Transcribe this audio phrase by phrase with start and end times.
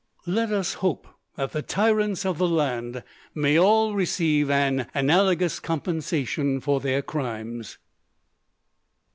[0.25, 3.03] Let us hope that the tyrants of the land
[3.35, 7.77] may all receive an analogous compensation for their crimes!